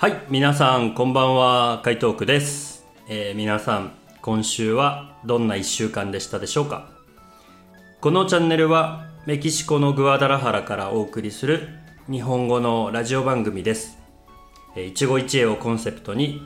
[0.00, 2.86] はい、皆さんこんばんは、海東区です。
[3.06, 3.92] えー皆さん、
[4.22, 6.88] 今週はどんな一週間でしたでしょうか？
[8.00, 11.68] このチャンネルはメキシコのグアダラハラからお送りする
[12.10, 13.98] 日本語のラジオ番組です。
[14.74, 16.40] えー一期一会をコンセプトに、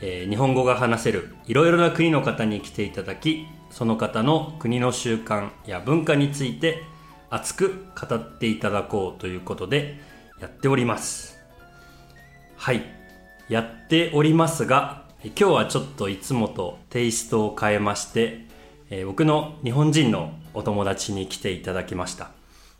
[0.00, 6.82] えー日本語が話せるいろいろな国の方に来ていただき、その方の国の習慣や文化について
[7.30, 10.00] 熱く語っていただこうということで
[10.40, 11.31] やっております。
[12.62, 12.84] はい
[13.48, 18.46] やっておりますが今日はちょっといつもとテイストを変えまして、
[18.88, 22.30] えー僕の日本人のお友達に来ていただきました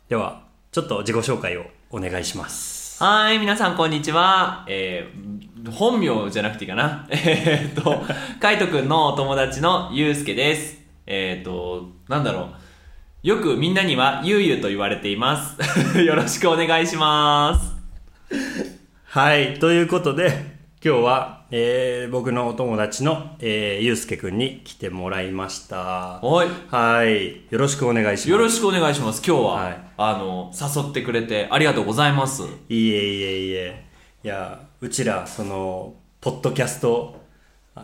[0.07, 4.65] ではちょっと自己紹介をお願いしますはい、皆さんこんにちは。
[4.69, 7.05] えー、本名じゃなくていいかな。
[7.11, 8.03] えーっと、
[8.39, 10.77] カイトくんのお友達のゆうすけです。
[11.05, 12.51] えーっと、なんだろ
[13.23, 13.27] う。
[13.27, 15.57] よくみんなにはゆうゆうと言われています。
[15.99, 18.72] よろしくお願いします。
[19.13, 20.31] はいということで
[20.83, 26.47] 今日は、えー僕のお友達の、えー、ゆうすけくんに来てもらいましたはい。
[26.67, 29.21] はいよろしくお願いしますよろしくお願いします。
[29.23, 32.41] 今日は、はいあの、誘ってくれてありがとうございます。
[32.41, 33.85] いえいえいえ
[34.23, 37.21] いやうちらそのポッドキャスト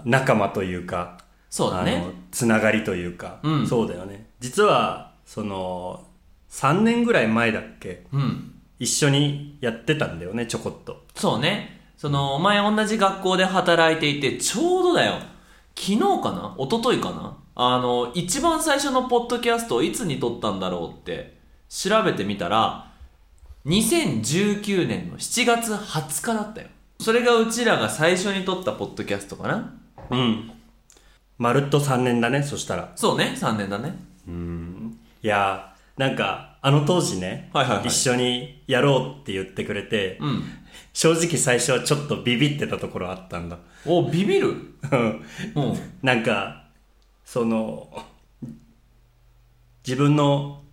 [0.06, 1.20] 仲間というか
[1.52, 6.06] そうだねつながりというか、うんそうだよね実はその
[6.50, 8.08] 3年ぐらい前だっけ？
[8.12, 8.56] うん。
[8.80, 11.80] 一緒にやってたんだよねちょこっとそうね。
[11.98, 15.16] その、前同じ学校で働いていて、ちょうどだよ。
[15.76, 16.56] 昨日かな？
[16.58, 17.38] 一昨日かな？
[17.56, 22.90] あの、一番最初のポッドキャストをいつに撮ったんだろうって調べてみたら、
[23.66, 26.68] 2019年の7月20日だったよ。
[27.02, 29.74] それがうちらが最初に撮ったポッドキャストかな？
[30.10, 30.52] うん
[31.38, 33.98] まるっと3年だねそしたらそうね、3年だね。
[35.22, 40.44] いやなんかあの当時ね、はいはいはい一緒にやろうって言ってくれて、うん。
[40.94, 44.50] 正直最初はちょっとビビってたところあったんだお、ビビる？
[44.50, 45.26] うん
[45.56, 45.80] うん。
[46.02, 46.66] なんか
[47.24, 47.90] その
[49.88, 50.64] 自分の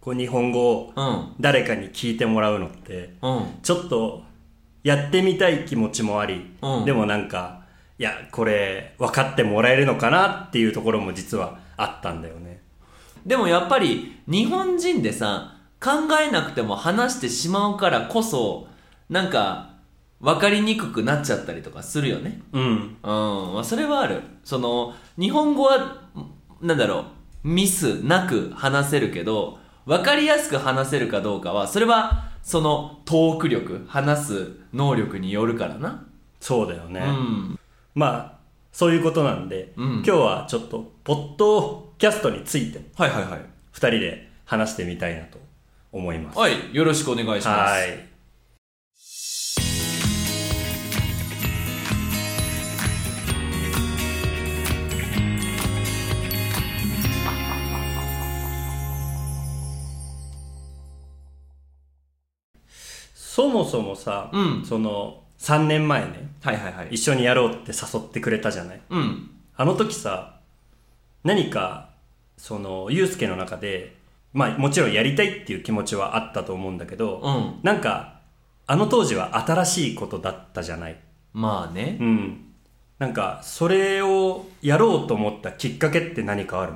[0.00, 1.34] こう日本語をうん。
[1.40, 3.46] 誰かに聞いてもらうのってうん。
[3.62, 4.22] ちょっと
[4.82, 7.64] やってみたい気持ちもあり、うんでもなんか
[7.98, 12.60] いやこれ分かってもらえるのかなっていうところも実はあったんだよね
[13.26, 15.90] でもやっぱり日本人でさ考
[16.20, 18.68] えなくても話してしまうからこそ
[19.08, 19.74] なんか
[20.20, 22.40] 分かりにくくなっちゃったりとかするよね。
[22.52, 22.62] うん。
[22.62, 24.22] うん、まあ、それはある。
[24.42, 26.02] その日本語は
[26.62, 27.04] なんだろ
[27.44, 36.06] うミスなく話せるけど分かりやすく話せるかどうかはそれはそのトーク力話す能力によるからな。
[36.40, 37.58] そうだよね、うん。
[37.94, 38.33] まあ
[38.74, 39.92] そういうことなんで、うん。
[39.98, 43.40] 今日はちょっとポッドキャストについてはいはいはい。
[43.72, 45.38] 2人で話してみたいなと
[45.92, 46.38] 思います。
[46.40, 47.70] はいよろしくお願いします。
[47.70, 48.08] はい。
[63.14, 64.64] そもそもさ、うん。
[64.64, 66.88] その3年前ねはいはいはい。
[66.92, 68.80] 一緒にやろうって誘ってくれたじゃない？
[68.88, 69.30] うん。
[69.56, 70.40] あの時さ
[71.22, 71.90] 何か
[72.38, 73.94] そのユうスケの中で
[74.32, 77.60] まあもちろんやりたいっていう気持ちはあったと思うんだけど、うん。
[77.62, 78.20] なんか
[78.66, 80.98] あの当時は新しいことだったじゃない？
[81.34, 81.98] まあね。
[82.00, 82.40] うん。
[82.98, 86.72] なんかそれをやろうと思ったきっかけって何かある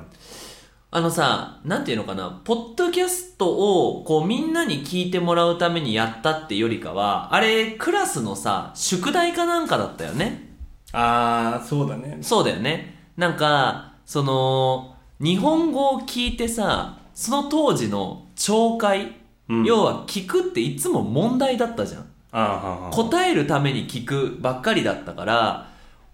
[0.91, 10.49] あのさ、なんていうのかな、ポッドキャストを、こう、みんなに聞いてもらうためにやったってよりかは、あれ、クラスのさ、宿題かなんかだったよね。
[10.91, 12.95] ああそうだねそうだよね。
[13.17, 19.15] なんか、その、日本語を聞いてさ、その当時の聴解、
[19.47, 22.91] うん要は聞くっていつも問題だったじゃん。
[22.91, 25.67] 答えるために聞くばっかりだったから、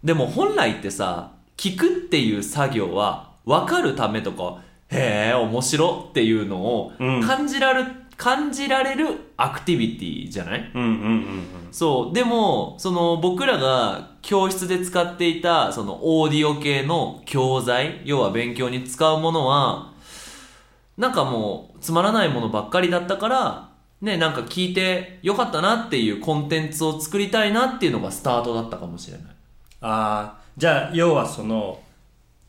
[0.03, 10.71] でも本来ってさ、聞くっていう作業は分かるためとか、へえ、面白っていうのをうん感じられる、感じられるアクティビティじゃない？
[10.73, 12.15] うんうんうんそう。
[12.15, 19.91] でも、その僕らが教室で使っていたそのオーディオ系の教材、要は勉強に使うものは、
[20.97, 23.69] なんかもうつまらないものばっかりだったから、
[24.01, 29.27] ね、なんか聞いてよかったなっていうコンテンツを作りたいなっていうのがスタートだったかもしれない。
[29.81, 31.79] ああじゃあ要はその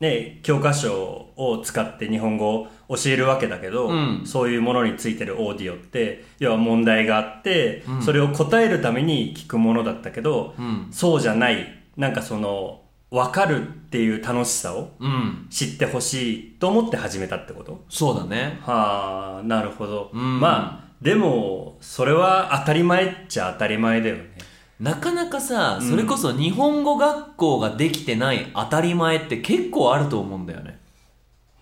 [0.00, 0.92] ね教科書
[1.36, 10.88] を使って日本語を教えるわけだけど、うんそういうものについてるオーディオって要は問題があって、それを答えるために聞くものだったけど、うん。
[10.90, 15.46] そうじゃないなんかその分かるっていう楽しさをうん。
[15.50, 17.84] 知ってほしいと思って始めたってこと？
[17.88, 18.58] そうだね。
[18.62, 24.30] はあなるほど、うんまあでもそれは当たり前っちゃ当たり前だよね
[24.78, 30.78] なかなかさ、それこそ日本語学校ができてない当たり前って結構あると思うんだよね。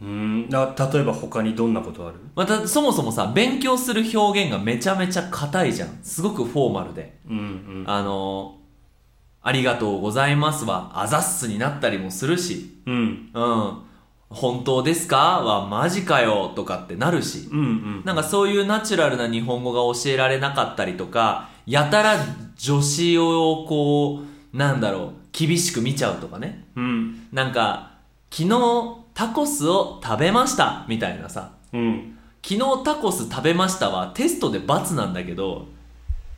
[0.02, 2.16] うんな例えば他にどんなことある？
[2.34, 5.99] また、そもそもさ、勉強する表現がめちゃめちゃ硬いじゃん。
[6.02, 7.16] すごくフォーマルで。
[7.28, 7.40] うんう
[7.82, 8.58] んあの
[9.46, 13.78] ありがとうございますは、あざっすになったりもするし、うんうん。
[14.31, 17.49] 本当ですかは、マジかよとかってなるし。
[17.52, 22.17] うんうんなんかそういうナチュラルな日本語が教えられなかったりとか、やたら
[22.56, 24.23] 女子をこ
[24.53, 26.65] う、なんだろう、厳しく見ちゃうとかね。
[26.77, 27.93] うんなんか、
[28.31, 31.51] 昨日タコスを食べましたみたいなさ。
[31.73, 35.67] うん昨日タコス食べましたはテストで×なんだけど、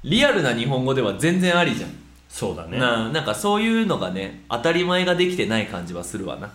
[0.04, 1.90] リアルな日本語では全然ありじゃん。
[2.28, 6.52] そうだねななんかそういうのがね、当たり前ができてない感じはするわな。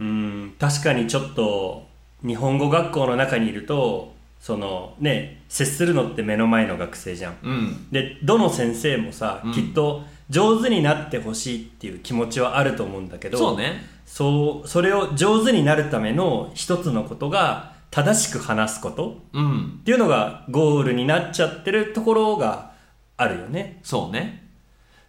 [0.00, 1.86] うん確かにちょっと
[2.26, 7.90] 日本語学校の中にいるとそのね接するのって目の前の学生じゃんうん。
[7.90, 13.84] でどの先生もさ、うんきっと上手になってほしいっていう気持ちはあると思うんだけどそうね。
[14.06, 19.78] そうそれを上手になるための一つのことが正しく話すことうん。
[19.80, 22.72] っていうのがゴールになっちゃってるところが
[23.16, 24.46] あるよねそうね。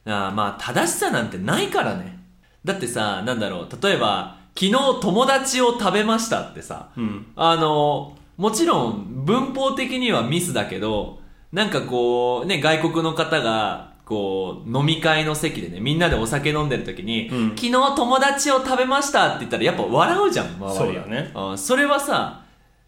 [0.06, 2.18] あーまあ、正しさなんてないからね。
[2.66, 11.20] だってさ、なんだろう、例えば、昨日友達を食べましたってさ、うんあの、もちろん文法的にはミスだけど、
[11.52, 22.46] なんかこう、ね、外国の方が、こう、飲み会の席でね、みんなでお酒飲んでる時に、うん昨日友達を食べましたって言ったらやっぱ笑うじゃん、周りそうだねあそれはさ、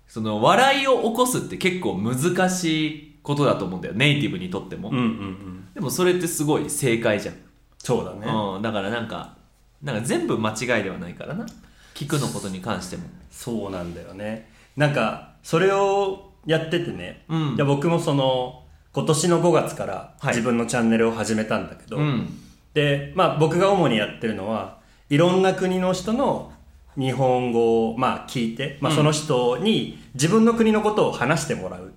[0.07, 4.89] その、笑いを起こすって結構難しいことだと思うんだよ、ネイティブにとっても。
[4.89, 7.35] うんうんうんでもそれってすごい正解じゃん。
[7.77, 9.35] そうだね、うん、だからなんか、
[9.81, 11.45] なんか全部間違いではないからな。
[11.93, 13.03] 聞くのことに関しても。
[13.29, 22.27] そうなんだよねなんかそれをやっててね、うん僕もその今年の5月からはい自分のチャンネルを始めたんだけど、うん。
[22.73, 24.79] でまあ僕が主にやってるのは
[25.09, 26.51] いろんな国の人の
[26.97, 31.89] 日本語をまあ聞いて、まあ、うんその人に自分の国のことを話してもらうっ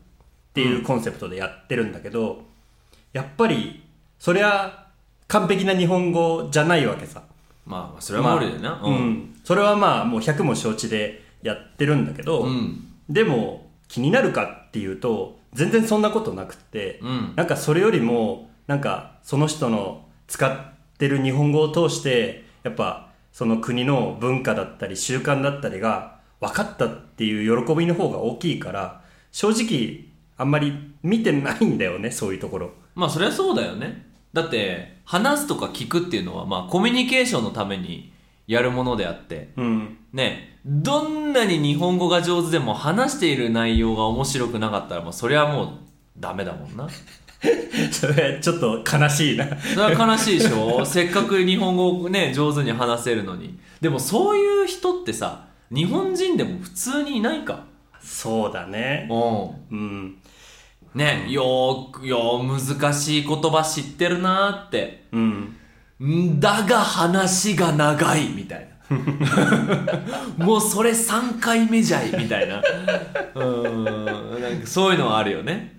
[0.53, 2.43] ていうコンセプトでやってるんだけど、
[3.13, 3.83] やっぱり
[4.19, 4.87] そりゃ
[5.27, 7.23] 完璧な日本語じゃないわけさ
[7.67, 8.71] まあ、それは無理だよな。
[8.71, 12.94] まあうん、それはまあもう100も承知でやってるんだけど、うん。
[13.09, 29.03] でも気になるかっていうと全然そんなことなくって、うんなんかそれよりもなんかその人の使ってる日本語を通してやっぱその国の文化だったり習慣だったりが分かったっていう喜びの方が大きいから
[29.33, 30.07] 正直
[30.37, 34.07] あんまり見てないんだよねそういうところまあ、それはそうだよね。
[34.33, 38.13] だって、話すとか聞くっていうのは、まあ、コミュニケーションのために
[38.47, 45.69] やるものであって、うんね、どんなに日本語が上手でも話している内容が面白くなかったら、まあ、それはもう
[46.19, 46.89] ダメだもんな。
[47.93, 53.59] それちょっと悲しいなそれは悲しいでしょ せっかく日本語をね、上手に話せるのに。
[53.81, 57.65] でもそういう人ってさ、日本人でも普通にいないか。
[58.01, 59.79] そうだねうん。
[59.79, 60.17] うん
[60.95, 65.05] ね、よーく、よー難しい言葉知ってるなーって。
[65.13, 65.57] うんん
[66.39, 68.75] だが話が長いみたいな。
[70.45, 72.59] もうそれ3回目じゃいみたいな。
[72.59, 74.41] うーん。
[74.41, 75.75] なんかそういうのはあるよね。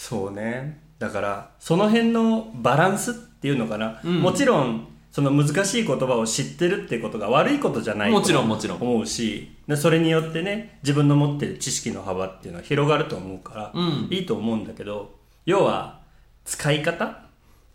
[0.00, 16.00] そうねだからその辺のバランスっていうのかな、うんもちろんその難しい言葉を知ってるってことが悪いことじゃないともちろんもちろん思うしでそれによってね自分の持ってる知識の幅っていうのは広がると思うから、うんいいと思うんだけど要は
[16.44, 17.24] 使い方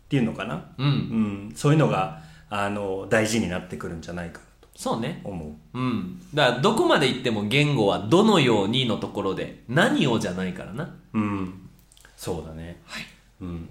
[0.06, 0.82] っていうのかな、う。
[0.82, 0.88] うん
[1.50, 4.44] ん、そういうのがあの大事になってくるんじゃないかな
[4.76, 5.20] そうね。
[5.22, 6.20] と思ううん。
[6.34, 10.94] だからどこまで行っても言語はどのようにのところで何をじゃないからな。
[11.14, 11.66] うん
[12.16, 13.04] そうだねはい、
[13.42, 13.68] うん、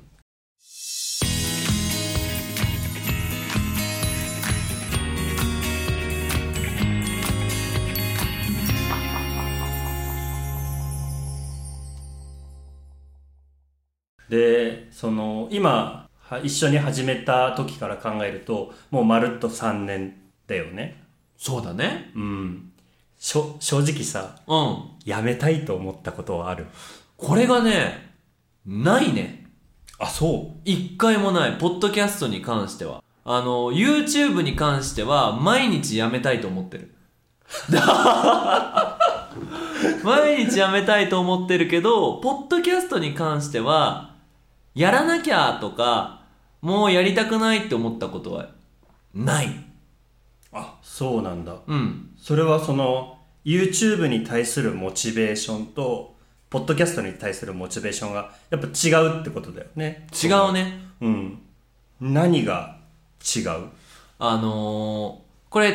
[14.29, 16.04] でその今は
[16.43, 20.15] 一緒に始めた時から考えるともうまるっと3年
[20.47, 21.01] だよね
[21.37, 22.11] そうだね。
[22.15, 22.71] うん
[23.17, 24.77] しょ正直さうん。
[25.05, 26.65] やめたいと思ったことはある
[27.17, 28.13] これがね、
[28.65, 29.45] ないね。
[29.99, 30.59] あそう？
[30.65, 31.57] 一回もない。
[31.57, 33.01] ポッドキャストに関しては。
[33.23, 36.93] あの、YouTube に関しては、毎日やめたいと思ってる。
[40.03, 44.14] 毎日やめたいと思ってるけど、ポッドキャストに関しては、
[44.75, 46.21] やらなきゃとか、
[46.61, 48.49] もうやりたくないって思ったことは、
[49.13, 49.47] ない。
[50.51, 52.11] あそうなんだうん。
[52.17, 56.15] それはその YouTube に対するモチベーションと
[56.49, 60.79] ポッドキャストに対するモチベーションがやっぱ違うってことだよね違うね。
[61.01, 61.41] うん
[61.99, 62.77] 何が
[63.35, 63.69] 違う？
[64.19, 65.73] あのーこれ、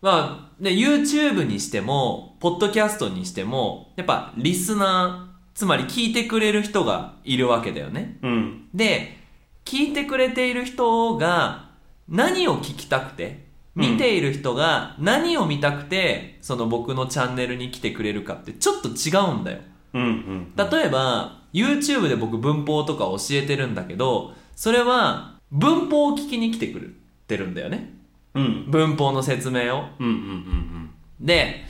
[0.00, 5.27] まあ、ね、YouTube にしても、ポッドキャストにしても、やっぱリスナー、
[5.58, 8.16] つまり聞いてくれる人がいるわけだよね。
[8.22, 9.18] うんで、
[9.64, 11.70] 聞いてくれている人が
[12.08, 19.58] 何を聞きたくて、見ている人が何を見たくて、その僕のチャンネルに来てくれるかってちょっと違うんだよ。
[19.94, 26.86] うんうん例えば、YouTube で僕文法とか教えてるんだけど、それは文法を聞きに来てくれ
[27.26, 27.94] てるんだよね。
[28.34, 29.86] うん文法の説明を。
[29.98, 31.64] うんうんうんで、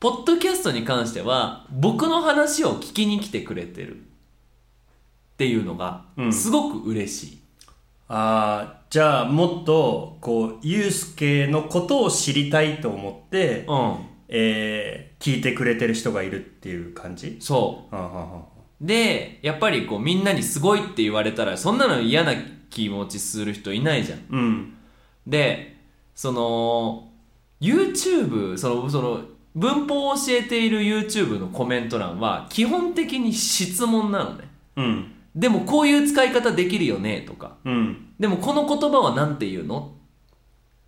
[0.00, 3.96] ポッドキャストに関しては、僕の話を聞きに来てくれてる。
[3.96, 4.00] っ
[5.38, 7.38] ていうのがう、んすごく嬉しい。
[8.08, 13.96] ああじゃあもっとこうユうスケのことを知りたいと思って、うん。
[14.28, 17.38] えー聞いてくれてる人がいるっていう感じ？
[17.40, 18.42] そあはは
[18.82, 18.86] う。
[18.86, 22.34] で、やっぱりこうみんなにすごいって言われたら、そんなの嫌な
[22.70, 24.20] 気持ちする人いないじゃん。
[24.30, 24.74] うん
[25.26, 25.76] で、
[26.14, 27.08] その、
[27.60, 29.20] YouTube、その、その、
[29.58, 34.48] 文法を教えている YouTube のコメント欄は、基本的に質問なのね。
[34.76, 37.56] うんでもこういう使い方できるよねとか。
[37.64, 39.92] うんでもこの言葉は何て言うの？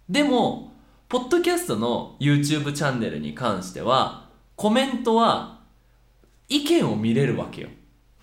[0.08, 0.72] でも、
[1.08, 5.60] ポッドキャストの YouTube チャンネルに関しては、コメントは
[6.48, 7.68] 意見を見れるわけよ。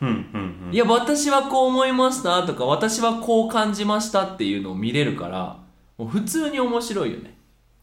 [0.01, 5.59] うんうんうんいや、私はこう思いましたとか、私はこう感じましたっていうのを見れるから、
[5.97, 7.36] もう普通に面白いよね。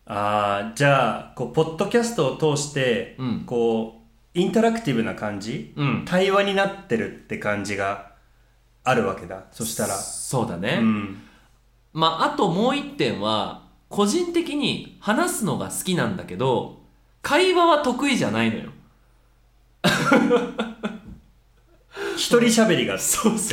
[0.06, 4.04] ああじゃあこうポッドキャストを通して、うんこう
[4.36, 6.04] インタラクティブな感じ、うん。
[6.04, 8.10] 対話になってるって感じが
[8.82, 10.78] あるわけだそしたらそうだね。
[10.80, 11.22] うん
[11.92, 16.80] まあ、あともう一点は、個人的に話すのが好きなんだけど、
[17.22, 18.70] 会話は得意じゃないのよ。
[22.16, 23.04] 一人喋りがって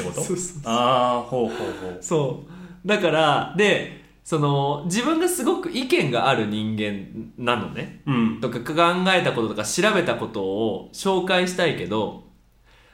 [0.02, 0.22] こと？
[0.24, 2.44] そうそうああほうほうほうそ
[2.84, 2.88] う。
[2.88, 8.02] だから、で、その、自分がすごく意見がある人間なのね。
[8.06, 8.42] うん。
[8.42, 8.74] とか考
[9.14, 12.24] えたこととか調べたことを紹介したいけど、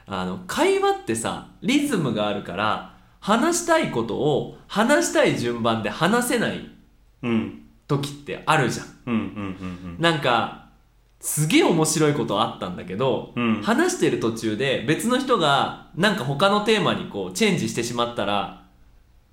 [0.06, 6.70] あの、会話ってさ、リズムがあるから、話したいことを話したい順番で話せない
[7.22, 7.62] うん。
[7.86, 9.96] 時ってあるじゃん。
[9.98, 10.68] なんか、
[11.20, 13.62] すげえ面白いことあったんだけど、うん。
[13.62, 18.64] 話してる途中で別の人がなんか他のテーマにこうチェンジしてしまったら、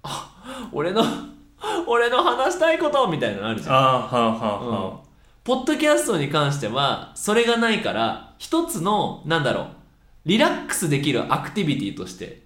[0.04, 1.04] あ、俺の、
[1.88, 3.76] 俺の話したいことみたいなのあるじゃん。
[3.76, 5.08] ああはあはあはあ、
[5.44, 9.68] ポッドキャストに関しては、それがないから、一つの、なんだろう、
[10.26, 12.44] リラックスできるアクティビティとして、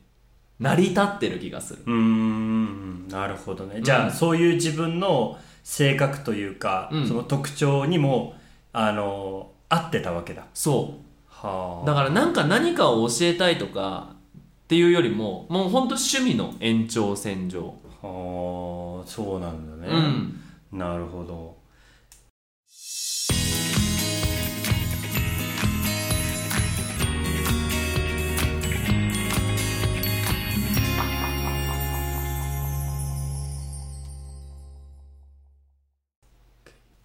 [0.60, 1.84] 成り立ってる気がする。
[1.86, 8.36] うーんなるほどねじゃあ、うんそういう自分の性格というか、うんその特徴にも
[8.74, 10.96] あの合ってたわけだそ
[11.28, 11.88] はう。
[11.88, 17.74] だからなんか何かを教えたいとか、っていうよりも、もうほんと趣味の延長線上。
[18.01, 19.94] あはあそうなんだね、
[20.72, 20.77] うん。
[20.77, 21.58] なるほど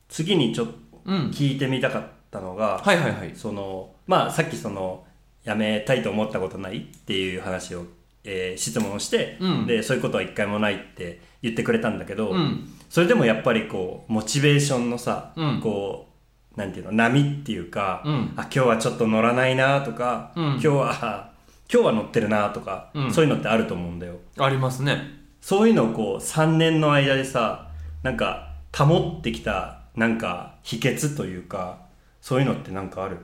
[0.09, 0.75] 次にちょっと
[1.07, 1.31] うん。
[1.31, 3.33] 聞いてみたかったのが、はいはいはい。
[3.35, 5.05] そのまあさっきその
[5.45, 7.85] 辞めたいと思ったことないっていう話を、
[8.25, 9.67] えー質問をして、うん。
[9.67, 12.69] でそういうことは一回もないって言ってくれたんだけど、うん。
[12.89, 15.61] それでもやっぱりこうモチベーションのさ、うん。
[15.61, 16.09] こ
[16.57, 18.33] うなんていうの波っていうか、うん。
[18.37, 20.45] あ今日はちょっと乗らないなとか、うん。
[20.53, 21.31] 今日は
[21.73, 23.13] 今日は乗ってるなとか、うん。
[23.13, 24.17] そういうのってあると思うんだよ。
[24.39, 24.99] ありますね。
[25.41, 27.69] そういうのをこう3年の間でさ
[28.03, 31.79] なんか保ってきたなんか秘訣というか
[32.23, 33.19] そういうのってなんかある？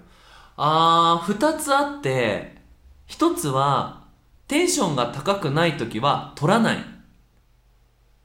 [0.62, 2.56] あー、二つあって、
[3.06, 3.99] 一つは、
[4.50, 6.78] テンションが高くない時は取らない。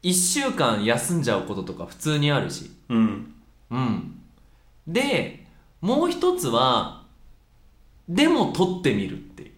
[0.01, 2.71] 一週間休んじゃうこととか普通にあるし。
[2.89, 3.35] うん
[3.69, 4.19] うん。
[4.87, 5.45] で、
[5.81, 7.03] もう一つは、
[8.09, 9.51] でも撮ってみるっていう。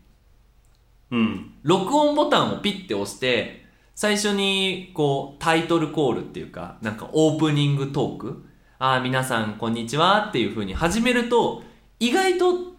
[1.11, 8.45] うん録音ボタンをピッて押して、最初に、こう、タイトルコールっていうか、なんかオープニングトーク。
[8.77, 11.63] ああ、皆さん、こんにちはっていう風に始めると、
[12.01, 12.75] 意外と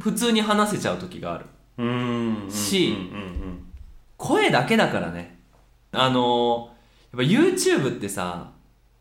[0.00, 1.46] 普通に話せちゃう時がある。
[1.78, 2.96] うーんし
[4.16, 5.38] 声だけだからね。
[5.90, 8.52] あのー、やっぱ YouTube ってさ、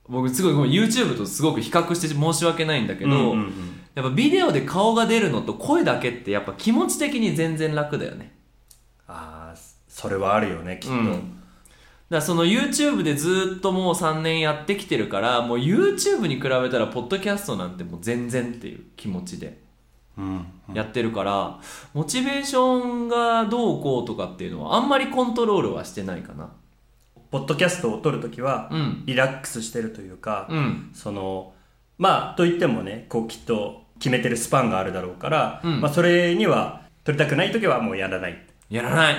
[0.07, 3.35] 僕すごい YouTube とすごく比較して申し訳ないんだけど、
[3.95, 8.35] やっぱビデオで顔が出るのと声だけってやっぱ気持ち的に全然楽だよね。
[9.07, 11.05] ああそれはあるよねきっと、うん。
[11.05, 11.21] だか
[12.09, 19.47] らその YouTube でずっともう3年やってきてるから、もう YouTube に比べたらポッドキャストなんてもう全然っていう気持ちで。
[19.47, 19.70] うん
[20.73, 21.59] やってるから、
[21.93, 26.49] モチベーションがどうこうとかっていうのはあんまりコントロールはしてないかな。
[27.31, 29.03] ポッドキャストを撮るときはうん。
[29.05, 30.91] リラックスしてるというか、うん。
[30.93, 31.53] その
[31.97, 35.81] まあといってもねこうきっと決めてるスパンがあるだろうから、うん。
[35.81, 39.15] まあ、それには撮りたくない時はもうやらない、やらない、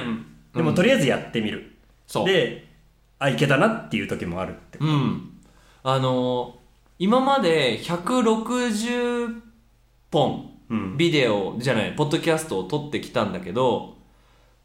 [0.55, 1.77] でもとりあえずやってみる、
[2.25, 2.69] で
[3.19, 5.31] あいけたなっていう時もあるってうん。
[5.83, 6.63] あのー
[6.99, 9.41] 今まで160
[10.13, 10.52] 本うん
[10.97, 13.97] ビデオじゃないポッドキャストを撮ってきたんだけど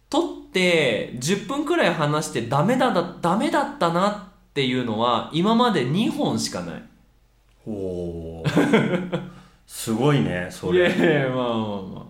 [0.10, 6.84] 撮って10分くらい話してダメだだダメだったなっていうのは今まで2本しかない。
[7.68, 9.22] おー
[9.68, 10.88] すごいねそれ。
[10.96, 12.02] いやいやまあまあま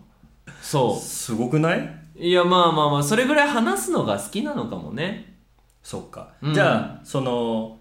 [0.47, 0.51] あ。
[0.61, 1.79] そすごくない？
[1.79, 5.35] ういやまあまあまあそれぐらい話すのが好きなのかもね。
[5.81, 6.53] そっか、うん。
[6.53, 7.77] じゃあその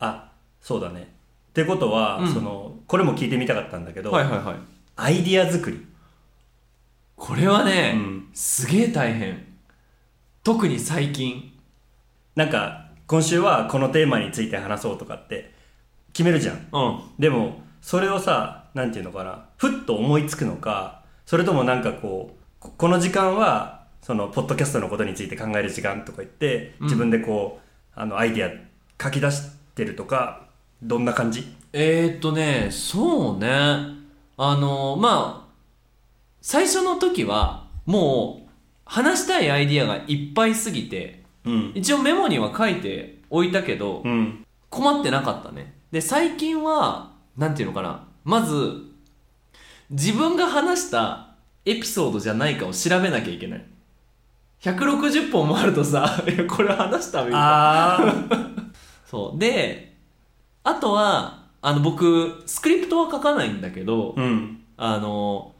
[0.00, 1.02] あそうだね。
[1.50, 2.28] ってことは、うん。
[2.28, 4.54] そのこれも聞いてみたかったんだけど、はいはいはい
[5.02, 5.86] アイディア作り。
[7.16, 8.28] これはね、うん。
[8.34, 9.46] すげえ大変。
[10.44, 11.52] 特に最近。
[12.36, 15.54] なんか今週はこのテーマについて話そうとかって
[16.12, 16.68] 決めるじゃん。
[16.70, 17.00] うん。
[17.18, 19.46] でもそれをさなんていうのかな。
[19.56, 27.60] ふっと思いつくのかそれともなんかこうここの時間はそのポッドキャストのことについて考える時間とか言って自分でこ
[27.96, 30.46] う、あのアイディア書き出してるとか
[30.82, 31.46] どんな感じ？
[31.72, 33.99] えー、っとねそうね
[34.42, 35.52] あのまあ
[36.40, 38.50] 最初の時はもう
[38.86, 41.72] 話したいアイディアがいっぱいすぎてうん。
[41.74, 44.46] 一応メモには書いておいたけどうん。
[44.70, 45.74] 困ってなかったね。
[45.92, 48.06] で最近はなんていうのかな。
[48.24, 48.82] まず
[49.90, 51.34] 自分が話した
[51.66, 53.66] エピソードじゃないかを調べなきゃいけない。
[54.62, 58.14] 160本もあるとさいや これ話したみたいなあ
[59.04, 59.38] そう。
[59.38, 59.98] で
[60.64, 64.62] あとはあの僕スクリプトは書かないんだけど、あうん。
[64.76, 65.54] あの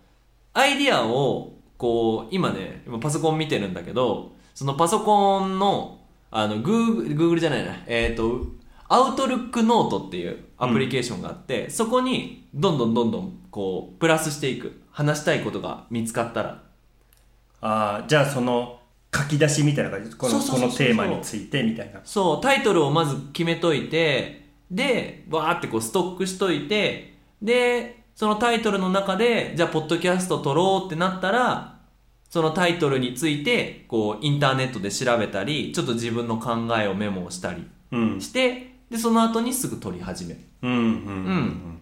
[0.55, 7.77] アイディアをこう今ね今パソコン見てるんだけどそのパソコンのあのグーグルグーグルじゃないな。
[7.87, 8.47] えっ、と
[8.89, 14.81] アウトルックノートっていうアプリケーションがあって、そこにどんどんどんどんこうプラスしていく。
[14.93, 16.63] 話したいことが見つかったら。
[17.61, 18.81] あーじゃあその
[19.15, 20.15] 書き出しみたいな感じ？
[20.17, 22.01] このテーマについてみたいな。
[22.05, 24.40] そうタイトルをまず決めといて
[24.71, 31.79] でわーってこうストックしといてでそのタイトルの中でじゃあポッドキャスト撮ろうってなったら
[32.29, 38.21] そのタイトルについてこうインターネットで調べたりちょっと自分の考えをメモをしたりうん。
[38.21, 40.41] してでその後にすぐ撮り始める。
[40.63, 40.89] うんうんうん、う
[41.33, 41.79] ん。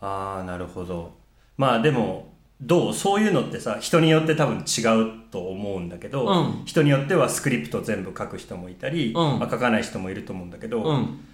[0.00, 1.12] ああなるほど。
[1.56, 2.94] まあでもどう？
[2.94, 6.64] そういうのってさ人によって多分違うと思うんだけど、うん。
[6.64, 9.14] 人によってはスクリプト全部書く人もいたり、うん。
[9.38, 11.24] まあ、書かない人もいると思うんだけど、うん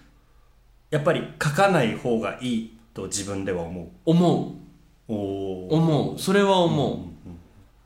[0.91, 4.55] やっぱり書かない方がいいと自分では思思
[5.09, 5.13] う。
[5.13, 5.19] おう
[5.71, 6.19] お思う。
[6.19, 6.99] それは思う、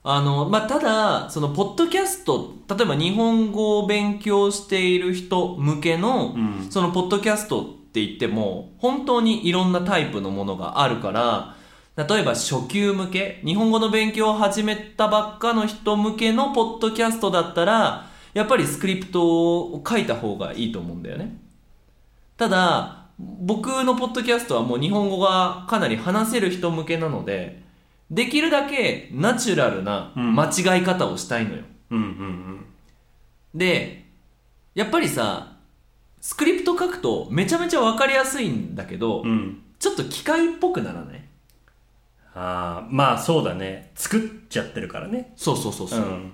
[0.02, 6.66] あのまあ、ただそのポッドキャスト例えば日本語を勉強している人向けの、うん。
[6.70, 11.56] そのポッドキャストって言っても本当にいろんなタイプのものがあるから
[11.94, 21.36] 例えば初級向け日本語の勉強を始めたばっかの人向けのポッドキャストだったらやっぱりスクリプトを書いた方がいいと思うんだよね
[22.42, 27.62] ただ僕のポッドキャストはもう日本語がかなり話せる人向けなので
[28.10, 32.64] できるだけナチュラルな間違い方をしたいのよ、うんうん
[33.54, 34.06] で
[34.74, 35.52] やっぱりさ
[36.20, 39.30] スクリプト書くとめちゃめちゃ分かりやすいんだけど、うん。
[39.30, 41.20] うんちょっと機械っぽくならない？
[42.34, 43.90] ああまあそうだね。
[43.96, 45.32] 作っちゃってるからね。
[45.36, 46.32] そうそうそうそう、ん。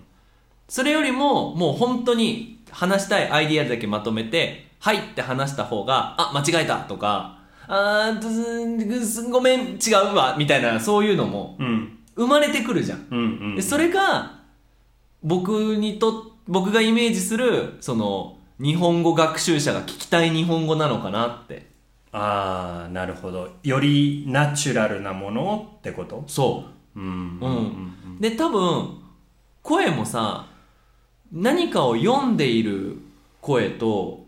[0.68, 7.38] それよりももう本当に話したいアイディアだけまとめて「はい」って話した方が「あ間違えた」とか
[7.68, 11.94] 「あーすごめん違うわ」みたいなそういうのもうん。
[12.16, 13.06] 生まれてくるじゃん。
[13.12, 14.38] うんうんでそれが
[15.22, 21.68] 僕にと僕がイメージするその日本語学習者が聞きたい日本語なのかなって。
[22.10, 23.48] ああなるほど。
[23.62, 26.24] よりナチュラルなものをってこと？
[26.26, 26.64] そ
[26.96, 26.98] う。
[26.98, 27.38] うん。
[27.40, 27.48] う
[28.10, 28.18] ん。
[28.20, 28.98] で多分
[29.62, 30.46] 声もさ
[31.30, 32.98] 何かを読んでいる
[33.40, 34.26] 声と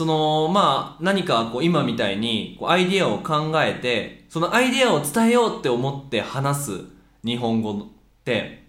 [0.00, 6.80] そのまあ何かこう今みたいにこうアイディアを考えてそのアイディアを伝えようって思って話す
[7.22, 7.76] 日本語っ
[8.24, 8.60] て。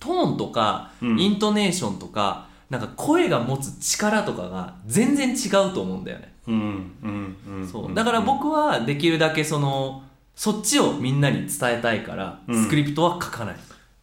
[0.00, 1.20] トーンとかうん。
[1.20, 7.94] イントネーションとか、なんか声が持つ力とかが全然違うと思うんだよね、うんうんうんそう。
[7.94, 10.02] だから僕はできるだけその
[10.34, 12.64] そっちをみんなに伝えたいから、うん。
[12.64, 13.56] スクリプトは書かない。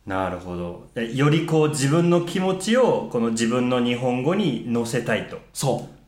[0.05, 0.87] なるほど。
[0.95, 5.39] でよりこう自分の気持ちをこの自分の日本語に乗せたいと。
[5.51, 6.02] そう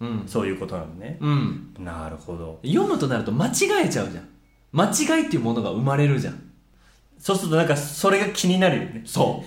[0.00, 0.24] うん。
[0.26, 1.18] そういうことなのね。
[1.20, 1.74] うん。
[1.78, 2.58] なるほど。
[2.64, 3.50] 読むとなると間違
[3.84, 4.28] えちゃうじゃん。
[4.72, 6.50] 間違いっていうものが生まれるじゃん。
[7.18, 9.02] そうするとなんかそれが気になるよね。
[9.04, 9.44] そ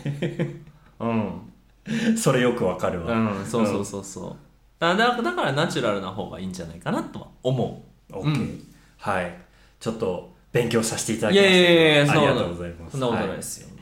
[1.00, 1.04] う。
[1.06, 2.18] うん。
[2.18, 3.46] それよくわかるわ、うん。
[3.46, 4.36] そうそうそうそう。
[4.80, 8.14] だだだからナチュラルな方がいいんじゃないかなとは思う。
[8.14, 8.30] OK、う。
[8.30, 8.64] ん。
[8.98, 9.36] はい。
[9.80, 11.52] ちょっと勉強させていただきました。
[11.52, 12.92] いやいやいやそんなことありがとうございます。
[12.92, 13.73] そんなことないはですよ、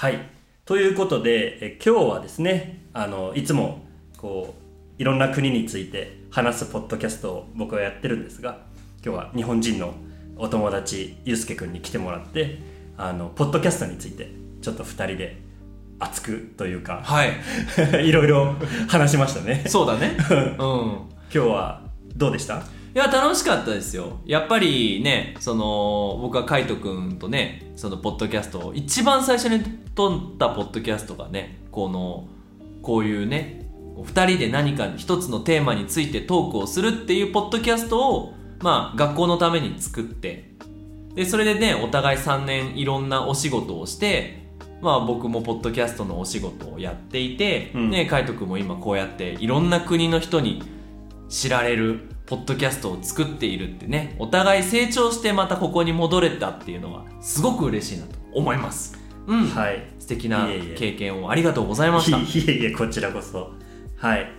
[0.00, 0.18] はい。
[0.64, 3.82] ということでえ今日はですねあのいつも
[4.16, 4.54] こ
[4.98, 8.60] ういろんな国について話すポッドキャストを僕はやってるんですが
[9.04, 9.92] 今日は日本人の
[10.38, 12.60] お友達ゆうすけくんに来てもらって
[12.96, 14.30] あのポッドキャストについて
[14.62, 15.36] ちょっと2人で
[15.98, 17.32] 熱くというかはい。
[18.08, 18.54] いろいろ
[18.88, 19.64] 話しましたね。
[19.66, 20.16] そうだね。
[20.32, 20.36] うん。
[20.56, 21.82] 今日は
[22.16, 22.62] どうでした？
[22.92, 24.20] いや楽しかったですよ。
[24.24, 29.62] やっぱりねその僕は海斗君とねそのポッドキャストを一番最初に
[29.94, 32.26] 撮ったポッドキャストがねこの
[32.82, 40.50] こういうね2人で何か一つのテーマについてトークをするっていうポッドキャストをまあ学校のために作って
[41.14, 44.40] でそれでねお互い3年いろんなお仕事をして
[44.80, 47.90] まあ僕もポッドキャストのお仕事をやっていて、うん。
[47.90, 50.62] ね海斗君も今こうやっていろんな国の人に
[51.28, 58.96] 知られるポッドキャストを作っているってねお互い成長してまたここに戻れたっていうのはすごく嬉しいなと思います。
[59.26, 59.84] うん、はい。
[59.98, 62.18] 素敵な経験をありがとうございました。
[62.18, 63.50] いえいえこちらこそ。
[63.96, 64.30] はい。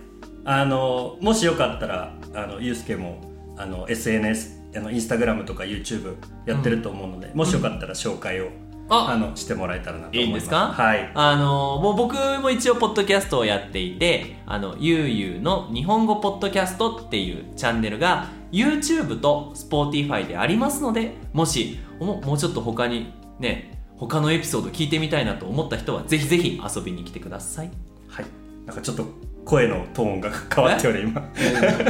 [0.46, 3.20] あのもしよかったらあのゆうすけも
[3.58, 8.48] あの SNS あのインスタグラムとか YouTube やってると思うので、もしよかったら紹介を、あ
[8.92, 9.16] あ。
[9.16, 10.26] のしてもらえたらなと思います。
[10.26, 10.68] いいんですか？
[10.68, 11.10] はい。
[11.14, 27.70] あのもう僕も一応ポッドキャストをやっていてあのゆうゆうの日本語ポッドキャストっていうチャンネルが YouTube と Spotify でありますのでもしももうちょっと他にね他のエピソード聞いてみたいなと思った人はぜひぜひ遊びに来てください。
[28.08, 28.26] はい。
[28.66, 29.06] なんかちょっと
[29.44, 31.28] 声のトーンが変わったよね今。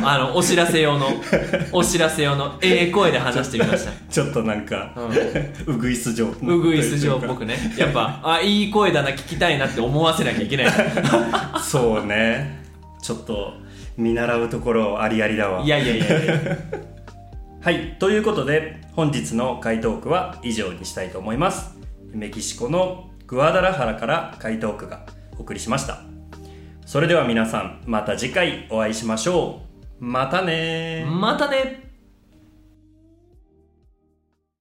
[0.03, 1.09] あのお知らせ用の
[1.73, 3.93] お知らせ用のええ声で話してみました。
[4.11, 4.93] ちょっとなんか、
[5.67, 7.57] ううぐいす状うぐいす状っぽくくね。
[7.77, 10.67] やっぱあいい声だな聞きたいなって思わせなきゃいけない。
[11.63, 12.63] そうね。
[13.03, 13.55] ちょっと
[13.97, 15.63] 見習うところありありだわ。
[15.63, 16.35] いやいやいやいや。
[17.61, 17.97] はい。
[17.99, 21.83] ということで本日の回答句は以上にしたいと思います。
[22.13, 25.07] メキシコのグアダラハラから回答句が
[25.39, 26.12] お送りしました
[26.93, 29.63] それでは皆さんまた次回お会いしましょ
[29.99, 30.05] う。
[30.05, 31.92] またねまたね。